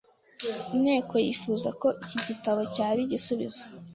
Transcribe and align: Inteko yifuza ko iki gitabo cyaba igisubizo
Inteko 0.75 1.13
yifuza 1.25 1.69
ko 1.81 1.87
iki 2.03 2.17
gitabo 2.27 2.61
cyaba 2.73 2.97
igisubizo 3.05 3.63